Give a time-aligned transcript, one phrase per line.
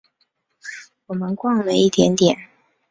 [1.05, 2.35] 我们逛了一点点